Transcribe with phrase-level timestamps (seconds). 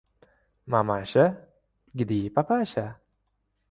[0.71, 1.25] —Mamasha,
[1.99, 2.85] gde papasha?